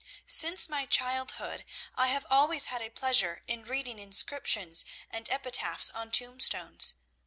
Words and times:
"Since 0.25 0.67
my 0.67 0.87
childhood 0.87 1.63
I 1.93 2.07
have 2.07 2.25
always 2.27 2.65
had 2.73 2.81
a 2.81 2.89
pleasure 2.89 3.43
in 3.45 3.65
reading 3.65 3.99
inscriptions 3.99 4.83
and 5.11 5.29
epitaphs 5.29 5.91
on 5.91 6.09
tombstones. 6.09 6.95